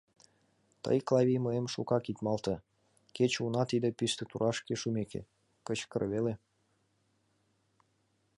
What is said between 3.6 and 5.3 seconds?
тиде писте турашке шумеке,